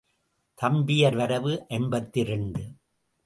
[0.57, 2.63] தம்பியர் வரவு ஐம்பத்திரண்டு.